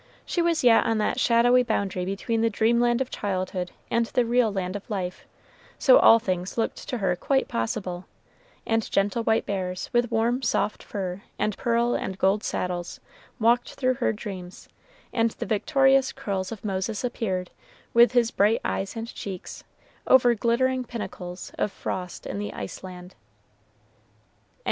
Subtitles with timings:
[0.25, 4.51] She was yet on that shadowy boundary between the dreamland of childhood and the real
[4.51, 5.27] land of life;
[5.77, 8.05] so all things looked to her quite possible;
[8.65, 12.99] and gentle white bears, with warm, soft fur and pearl and gold saddles,
[13.39, 14.67] walked through her dreams,
[15.13, 17.51] and the victorious curls of Moses appeared,
[17.93, 19.63] with his bright eyes and cheeks,
[20.07, 23.13] over glittering pinnacles of frost in the ice land.